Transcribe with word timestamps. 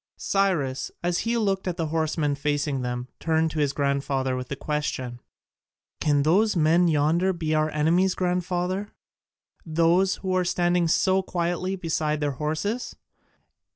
Cyrus, 0.17 0.89
as 1.03 1.19
he 1.19 1.37
looked 1.37 1.67
at 1.67 1.77
the 1.77 1.89
horsemen 1.93 2.33
facing 2.33 2.81
them, 2.81 3.07
turned 3.19 3.51
to 3.51 3.59
his 3.59 3.71
grandfather 3.71 4.35
with 4.35 4.47
the 4.47 4.55
question, 4.55 5.19
"Can 5.99 6.23
those 6.23 6.55
men 6.55 6.87
yonder 6.87 7.33
be 7.33 7.53
our 7.53 7.69
enemies, 7.69 8.15
grandfather, 8.15 8.89
those 9.63 10.15
who 10.15 10.35
are 10.35 10.43
standing 10.43 10.87
so 10.87 11.21
quietly 11.21 11.75
beside 11.75 12.19
their 12.19 12.31
horses?" 12.31 12.95